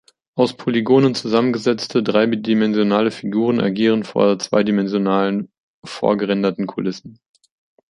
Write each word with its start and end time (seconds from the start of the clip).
Aus 0.33 0.57
Polygonen 0.57 1.13
zusammengesetzte, 1.13 2.01
dreidimensionale 2.01 3.11
Figuren 3.11 3.61
agieren 3.61 4.03
vor 4.03 4.39
zweidimensionalen, 4.39 5.51
vorgerenderten 5.85 6.65
Kulissen. 6.65 7.19